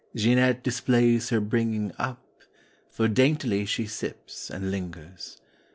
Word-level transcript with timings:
Jeanette 0.15 0.63
displays 0.63 1.29
her 1.29 1.39
bringing 1.39 1.91
up. 1.99 2.25
For 2.89 3.07
daintily 3.07 3.67
she 3.67 3.85
sips 3.85 4.49
and 4.49 4.71
lingers. 4.71 5.37